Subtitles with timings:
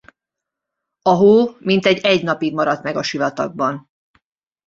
[1.01, 3.89] A hó mintegy egy napig maradt meg a sivatagban.